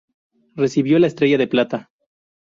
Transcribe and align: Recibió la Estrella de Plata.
Recibió 0.55 0.97
la 0.97 1.05
Estrella 1.05 1.37
de 1.37 1.45
Plata. 1.45 1.91